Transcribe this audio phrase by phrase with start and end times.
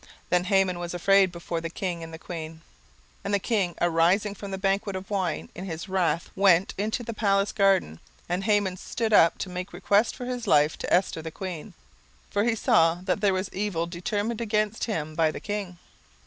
[0.31, 2.61] Then Haman was afraid before the king and the queen.
[3.23, 7.03] 17:007:007 And the king arising from the banquet of wine in his wrath went into
[7.03, 11.21] the palace garden: and Haman stood up to make request for his life to Esther
[11.21, 11.75] the queen;
[12.31, 15.77] for he saw that there was evil determined against him by the king.